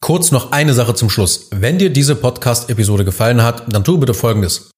Kurz 0.00 0.30
noch 0.30 0.52
eine 0.52 0.74
Sache 0.74 0.94
zum 0.94 1.10
Schluss. 1.10 1.48
Wenn 1.50 1.78
dir 1.78 1.90
diese 1.90 2.14
Podcast-Episode 2.14 3.04
gefallen 3.04 3.42
hat, 3.42 3.64
dann 3.72 3.82
tu 3.82 3.98
bitte 3.98 4.14
Folgendes. 4.14 4.70